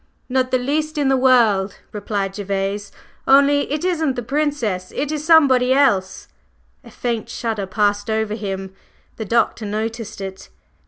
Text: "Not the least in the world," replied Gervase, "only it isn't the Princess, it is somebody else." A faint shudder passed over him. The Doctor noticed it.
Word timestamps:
"Not 0.29 0.49
the 0.49 0.57
least 0.57 0.97
in 0.97 1.09
the 1.09 1.15
world," 1.15 1.77
replied 1.91 2.33
Gervase, 2.35 2.91
"only 3.27 3.71
it 3.71 3.85
isn't 3.85 4.15
the 4.15 4.23
Princess, 4.23 4.91
it 4.95 5.11
is 5.11 5.23
somebody 5.23 5.73
else." 5.75 6.27
A 6.83 6.89
faint 6.89 7.29
shudder 7.29 7.67
passed 7.67 8.09
over 8.09 8.33
him. 8.33 8.73
The 9.17 9.25
Doctor 9.25 9.63
noticed 9.67 10.19
it. 10.19 10.49